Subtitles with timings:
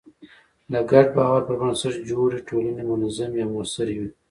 [0.71, 4.09] د ګډ باور پر بنسټ جوړې ټولنې منظمې او موثرې وي.